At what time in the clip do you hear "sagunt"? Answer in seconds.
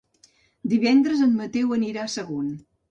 2.19-2.51